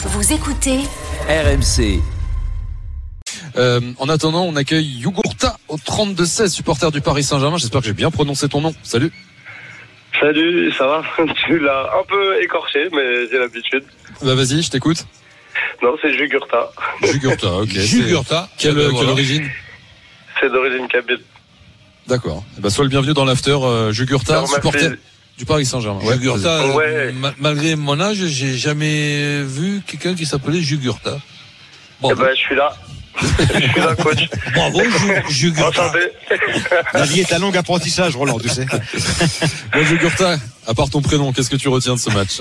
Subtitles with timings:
[0.00, 0.78] Vous écoutez
[1.28, 2.00] RMC.
[3.56, 7.56] Euh, en attendant, on accueille Yugurta au 32-16, supporter du Paris Saint-Germain.
[7.56, 8.72] J'espère que j'ai bien prononcé ton nom.
[8.84, 9.10] Salut.
[10.20, 11.02] Salut, ça va?
[11.46, 13.82] Tu l'as un peu écorché, mais j'ai l'habitude.
[14.22, 15.04] Bah vas-y, je t'écoute.
[15.82, 16.70] Non, c'est Jugurta.
[17.02, 17.68] Jugurta, ok.
[17.72, 18.48] Jugurta.
[18.56, 19.10] Quelle, quelle voilà.
[19.10, 19.50] origine?
[20.40, 21.20] C'est d'origine kabyle.
[22.06, 22.44] D'accord.
[22.58, 24.86] Ben, sois le bienvenu dans l'after euh, Jugurta, Alors, merci.
[25.38, 26.00] Du Paris Saint-Germain.
[26.02, 26.66] Ouais, Jugurta.
[26.74, 27.12] Ouais.
[27.12, 31.16] ma- malgré mon âge, j'ai jamais vu quelqu'un qui s'appelait Jugurta.
[31.16, 31.20] Eh
[32.02, 32.74] Bravo, ben, je suis là.
[33.20, 34.28] je suis là, coach.
[34.54, 35.92] bravo Ju- Jugurta.
[36.94, 38.66] La vie est un long apprentissage, Roland, tu sais.
[39.72, 42.40] Bon, Jugurta, à part ton prénom, qu'est-ce que tu retiens de ce match?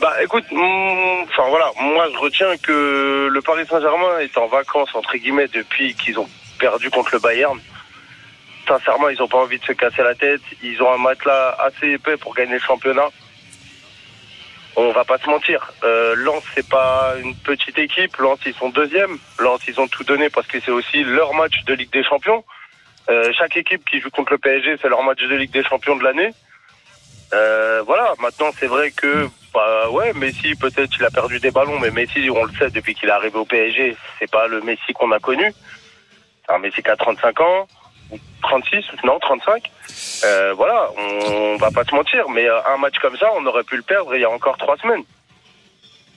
[0.00, 4.90] Bah, écoute, mm, enfin voilà, moi je retiens que le Paris Saint-Germain est en vacances
[4.94, 7.58] entre guillemets depuis qu'ils ont perdu contre le Bayern.
[8.66, 10.40] Sincèrement, ils ont pas envie de se casser la tête.
[10.62, 13.08] Ils ont un matelas assez épais pour gagner le championnat.
[14.76, 15.72] On va pas se mentir.
[15.84, 18.16] Euh, Lens, c'est pas une petite équipe.
[18.16, 19.18] Lens, ils sont deuxième.
[19.38, 22.44] Lens, ils ont tout donné parce que c'est aussi leur match de Ligue des Champions.
[23.10, 25.96] Euh, chaque équipe qui joue contre le PSG, c'est leur match de Ligue des Champions
[25.96, 26.30] de l'année.
[27.32, 28.14] Euh, voilà.
[28.20, 32.28] Maintenant, c'est vrai que bah ouais, Messi peut-être il a perdu des ballons, mais Messi,
[32.28, 35.20] on le sait depuis qu'il est arrivé au PSG, c'est pas le Messi qu'on a
[35.20, 35.52] connu.
[36.44, 37.68] C'est un Messi qui a 35 ans
[38.42, 39.70] 36, non 35.
[40.24, 43.64] Euh, voilà, on, va pas se mentir, mais euh, un match comme ça, on aurait
[43.64, 45.04] pu le perdre il y a encore trois semaines.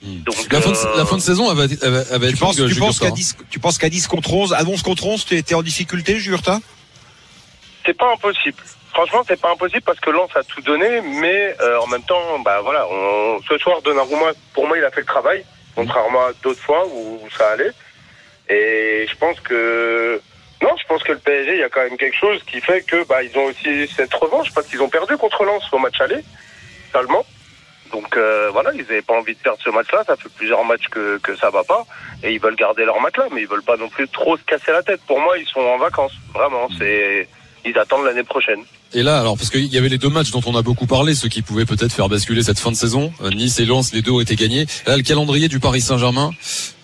[0.02, 2.26] Donc, la fin, de, euh, la fin de saison, elle va, elle va, elle va
[2.28, 4.62] Tu être penses, longue, tu penses qu'à 10, tu penses qu'à 10 contre 11, à
[4.64, 6.60] 11 contre 11, tu étais en difficulté, Jurta?
[7.84, 8.62] C'est pas impossible.
[8.92, 12.38] Franchement, c'est pas impossible parce que Lens a tout donné, mais euh, en même temps,
[12.44, 15.44] bah voilà, on, ce soir Donnarumma, pour moi, il a fait le travail,
[15.74, 17.72] contrairement à d'autres fois où, ça allait.
[18.48, 20.20] Et je pense que
[20.62, 22.82] non, je pense que le PSG, il y a quand même quelque chose qui fait
[22.82, 26.00] que bah ils ont aussi cette revanche parce qu'ils ont perdu contre Lens au match
[26.00, 26.24] aller,
[26.92, 27.24] seulement.
[27.92, 30.02] Donc euh, voilà, ils n'avaient pas envie de perdre ce match-là.
[30.04, 31.86] Ça fait plusieurs matchs que, que ça va pas,
[32.22, 34.72] et ils veulent garder leur matelas, mais ils veulent pas non plus trop se casser
[34.72, 35.00] la tête.
[35.06, 36.68] Pour moi, ils sont en vacances, vraiment.
[36.76, 37.28] C'est
[37.64, 38.64] ils attendent l'année prochaine.
[38.94, 41.14] Et là, alors, parce qu'il y avait les deux matchs dont on a beaucoup parlé,
[41.14, 43.12] ceux qui pouvaient peut-être faire basculer cette fin de saison.
[43.22, 44.66] Euh, Nice et Lens, les deux ont été gagnés.
[44.86, 46.30] Là, le calendrier du Paris Saint-Germain.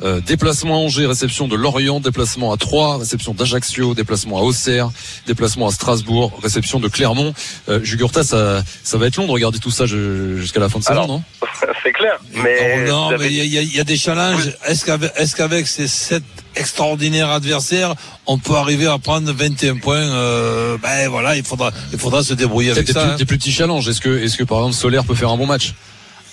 [0.03, 4.91] Euh, déplacement à Angers, réception de Lorient, déplacement à Troyes, réception d'Ajaccio, déplacement à Auxerre,
[5.27, 7.33] déplacement à Strasbourg, réception de Clermont.
[7.71, 10.85] Euh, Jugurta, ça, ça va être long de regarder tout ça jusqu'à la fin de
[10.85, 11.23] saison, Alors, non?
[11.83, 12.19] c'est clair.
[12.35, 14.53] Mais Oh, non, mais il y, a- il y a- il y a des challenges.
[14.67, 16.23] Est-ce qu'avec est-ce qu'avec ces sept
[16.57, 17.95] extraordinaires adversaires,
[18.27, 22.35] on peut arriver à prendre 21 points euh, Ben voilà, il faudra, il faudra se
[22.35, 23.03] débrouiller avec des, ça.
[23.03, 23.17] plus- hein.
[23.17, 23.89] des plus petits challenges.
[23.89, 25.75] Est-ce que, est-ce que par exemple Solaire peut faire un bon match?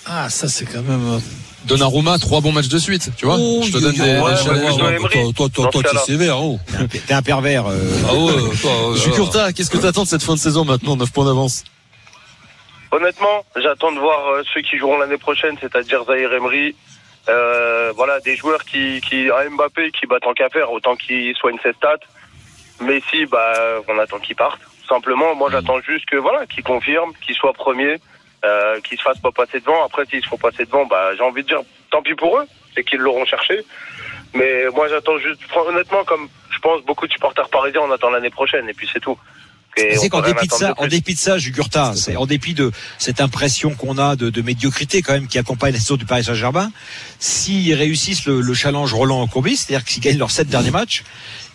[0.05, 1.07] Ah, ça c'est quand même.
[1.13, 1.19] euh,
[1.65, 4.11] Donnarumma, trois bons matchs de suite, tu vois Oh, Je te donne des, yo, des
[4.19, 4.81] ouais, challenges.
[4.81, 6.41] ouais, toi, ouais, toi, toi, tu es sévère.
[6.41, 6.59] Oh.
[7.07, 7.67] T'es un pervers.
[7.67, 7.77] euh.
[8.09, 11.11] Ah ouais, toi, euh, Jugurta, qu'est-ce que t'attends de cette fin de saison maintenant 9
[11.11, 11.63] points d'avance?
[12.91, 16.75] Honnêtement, j'attends de voir euh, ceux qui joueront l'année prochaine, c'est-à-dire Zahir Emery.
[17.29, 21.35] Euh, voilà, des joueurs qui, qui, à Mbappé, qui battent en qu'à faire, autant qu'ils
[21.35, 21.97] soignent ses stats.
[22.79, 23.53] Messi, bah,
[23.87, 24.61] on attend qu'il parte.
[24.87, 27.97] Simplement, moi, j'attends juste que, voilà, qu'il confirme, qu'il soit premier,
[28.43, 29.85] euh, qu'il se fasse pas passer devant.
[29.85, 31.61] Après, s'ils se font passer devant, bah, j'ai envie de dire,
[31.91, 33.63] tant pis pour eux, c'est qu'ils l'auront cherché.
[34.33, 38.29] Mais moi, j'attends juste, honnêtement, comme je pense beaucoup de supporters parisiens, on attend l'année
[38.29, 39.17] prochaine, et puis c'est tout.
[39.99, 43.21] C'est qu'en dépit de ça, en dépit de ça, Jugurta, c'est en dépit de cette
[43.21, 46.71] impression qu'on a de, de médiocrité quand même qui accompagne la saison du Paris Saint-Germain,
[47.19, 51.03] s'ils réussissent le, le challenge Roland Courbis, c'est-à-dire qu'ils gagnent leurs sept derniers matchs,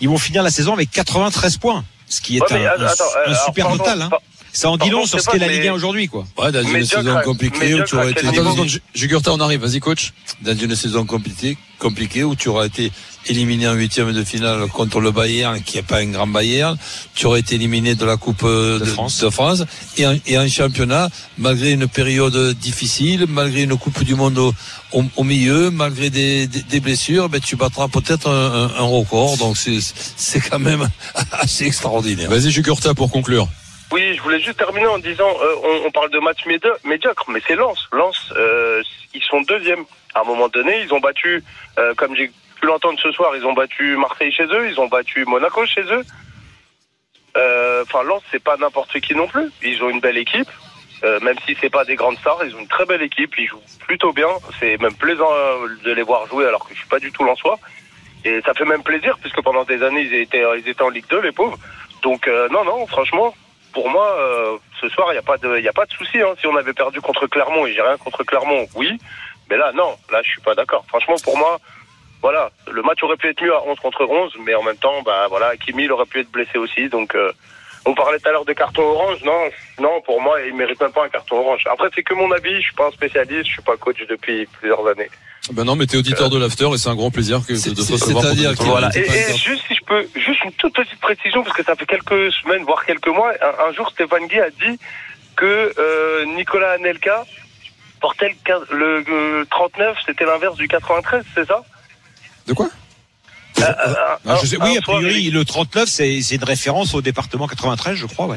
[0.00, 3.30] ils vont finir la saison avec 93 points, ce qui est Ouais, un, attends, un-
[3.30, 4.02] euh, super total.
[4.02, 4.10] Hein.
[4.56, 6.26] Ça en dit long sur ce qu'est la Ligue mais- 1 aujourd'hui, quoi.
[6.38, 10.12] Ouais, dans une saison compliquée où tu aurais été Attends, Jugurta, on arrive, vas-y coach.
[10.40, 12.90] dans une saison compliquée, compliquée où tu aurais été
[13.26, 16.78] éliminé en huitième de finale contre le Bayern, qui n'est pas un grand Bayern,
[17.14, 19.18] tu aurais été éliminé de la Coupe euh, de, France.
[19.20, 19.62] de France
[19.98, 24.54] et, en, et en championnat, malgré une période difficile, malgré une Coupe du Monde au,
[24.92, 28.86] au, au milieu, malgré des, des, des blessures, ben, tu battras peut-être un, un, un
[28.86, 29.36] record.
[29.36, 29.78] Donc c'est
[30.16, 30.88] c'est quand même
[31.32, 32.30] assez extraordinaire.
[32.30, 33.48] Vas-y Jugurta pour conclure.
[33.92, 37.24] Oui, je voulais juste terminer en disant, euh, on, on parle de match médio- médiocre,
[37.28, 37.78] mais c'est Lens.
[37.92, 38.82] Lens, euh,
[39.14, 39.84] ils sont deuxièmes.
[40.14, 41.42] À un moment donné, ils ont battu,
[41.78, 42.28] euh, comme j'ai
[42.60, 45.82] pu l'entendre ce soir, ils ont battu Marseille chez eux, ils ont battu Monaco chez
[45.82, 46.02] eux.
[47.36, 49.50] Euh, Enfin, Lens, c'est pas n'importe qui non plus.
[49.62, 50.48] Ils ont une belle équipe.
[51.04, 53.46] Euh, même si c'est pas des grandes stars, ils ont une très belle équipe, ils
[53.46, 54.28] jouent plutôt bien.
[54.58, 57.22] C'est même plaisant euh, de les voir jouer alors que je suis pas du tout
[57.22, 57.58] lensois.
[58.24, 61.04] Et ça fait même plaisir puisque pendant des années ils étaient, ils étaient en Ligue
[61.10, 61.58] 2 les pauvres.
[62.02, 63.34] Donc non non franchement
[63.76, 66.18] pour moi euh, ce soir il n'y a pas de y a pas de souci
[66.18, 66.32] hein.
[66.40, 68.98] si on avait perdu contre Clermont et j'ai rien contre Clermont oui
[69.50, 71.60] mais là non là je suis pas d'accord franchement pour moi
[72.22, 75.02] voilà le match aurait pu être mieux à 11 contre 11 mais en même temps
[75.04, 77.30] bah voilà Kimi il aurait pu être blessé aussi donc euh,
[77.84, 79.42] on parlait tout à l'heure de carton orange non
[79.78, 82.56] non pour moi il mérite même pas un carton orange après c'est que mon avis
[82.56, 85.10] je suis pas un spécialiste je suis pas coach depuis plusieurs années
[85.52, 88.24] Ben non, mais t'es auditeur de l'after et c'est un grand plaisir que de recevoir.
[88.24, 88.90] c'est-à-dire Voilà.
[88.96, 92.32] Et, et juste si peux, juste une toute petite précision parce que ça fait quelques
[92.32, 93.32] semaines, voire quelques mois.
[93.40, 94.78] Un, un jour, Stéphane Guy a dit
[95.36, 97.24] que euh, Nicolas Anelka
[98.00, 101.62] portait le, quin- le, euh, 39, c'était l'inverse du 93, c'est ça?
[102.46, 102.68] De quoi?
[103.58, 103.94] Euh, euh,
[104.28, 108.06] Ah, je sais- oui, a priori, le 39, c'est une référence au département 93, je
[108.06, 108.36] crois, ouais.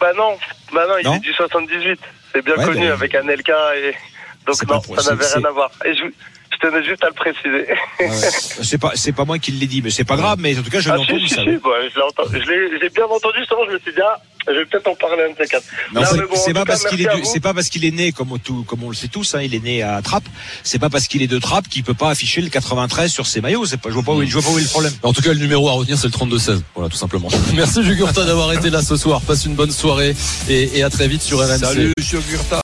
[0.00, 0.36] Bah non,
[0.72, 1.98] bah non, il Non est du 78.
[2.32, 3.94] C'est bien Ouais, connu ben- avec Anelka et
[4.46, 5.70] donc non, ça n'avait rien à voir.
[5.84, 6.04] Et je,
[6.60, 7.66] je tenais juste à le préciser.
[8.62, 10.70] c'est pas, c'est pas moi qui l'ai dit, mais c'est pas grave, mais en tout
[10.70, 11.42] cas, je l'ai Ah, si, entendu, si, ça.
[11.42, 14.00] si, bah, je l'ai entendu- je l'ai j'ai bien entendu, justement, je me suis dit,
[14.02, 15.64] ah, je vais peut-être en parler un de ces quatre.
[15.92, 18.12] Non, Non, c'est bon, pas cas, parce qu'il est, c'est pas parce qu'il est né
[18.12, 20.24] comme tout, comme on le sait tous, hein, il est né à Trappes.
[20.62, 23.40] C'est pas parce qu'il est de Trappes qu'il peut pas afficher le 93 sur ses
[23.42, 23.66] maillots.
[23.66, 24.92] C'est pas, je vois pas où, je vois pas où est le problème.
[25.02, 26.62] En tout cas, le numéro à retenir, c'est le 32-16.
[26.74, 27.28] Voilà, tout simplement.
[27.54, 29.20] Merci Jugurta d'avoir été là ce soir.
[29.20, 30.16] Passe une bonne soirée
[30.48, 31.58] et, et à très vite sur RMC.
[31.58, 32.56] Salut, Monsieur Gurta.